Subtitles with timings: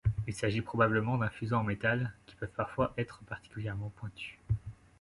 [0.25, 4.35] Il s'agit probablement d'un fuseau en métal, qui peuvent parfois être particulièrement pointus.